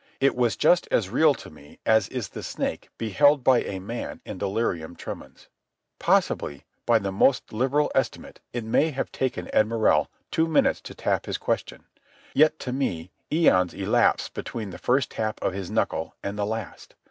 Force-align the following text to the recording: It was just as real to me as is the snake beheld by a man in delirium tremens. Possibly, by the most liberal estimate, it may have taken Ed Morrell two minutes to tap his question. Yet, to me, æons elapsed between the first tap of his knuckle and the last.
It 0.19 0.35
was 0.35 0.55
just 0.57 0.87
as 0.89 1.11
real 1.11 1.35
to 1.35 1.51
me 1.51 1.77
as 1.85 2.07
is 2.07 2.29
the 2.29 2.41
snake 2.41 2.89
beheld 2.97 3.43
by 3.43 3.61
a 3.61 3.77
man 3.77 4.19
in 4.25 4.39
delirium 4.39 4.95
tremens. 4.95 5.47
Possibly, 5.99 6.65
by 6.87 6.97
the 6.97 7.11
most 7.11 7.53
liberal 7.53 7.91
estimate, 7.93 8.39
it 8.51 8.63
may 8.65 8.89
have 8.89 9.11
taken 9.11 9.47
Ed 9.53 9.67
Morrell 9.67 10.09
two 10.31 10.47
minutes 10.47 10.81
to 10.81 10.95
tap 10.95 11.27
his 11.27 11.37
question. 11.37 11.83
Yet, 12.33 12.57
to 12.61 12.73
me, 12.73 13.11
æons 13.31 13.75
elapsed 13.75 14.33
between 14.33 14.71
the 14.71 14.79
first 14.79 15.11
tap 15.11 15.39
of 15.43 15.53
his 15.53 15.69
knuckle 15.69 16.15
and 16.23 16.35
the 16.35 16.47
last. 16.47 16.95